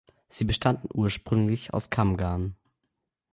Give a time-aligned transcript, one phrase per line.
[0.29, 2.55] Sie bestanden ursprünglich aus Kammgarn.